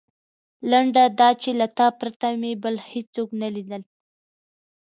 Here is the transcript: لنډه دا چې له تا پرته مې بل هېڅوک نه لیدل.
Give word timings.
لنډه 0.71 1.03
دا 1.19 1.29
چې 1.41 1.49
له 1.59 1.67
تا 1.77 1.87
پرته 1.99 2.27
مې 2.41 2.51
بل 2.63 2.75
هېڅوک 2.91 3.29
نه 3.41 3.49
لیدل. 3.55 3.81